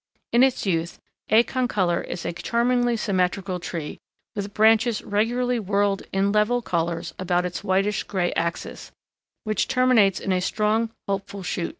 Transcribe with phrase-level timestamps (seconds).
[0.33, 0.97] In its youth
[1.29, 1.43] A.
[1.43, 3.99] concolor is a charmingly symmetrical tree
[4.35, 8.91] with branches regularly whorled in level collars around its whitish gray axis,
[9.43, 11.69] which terminates in a strong, hopeful shoot.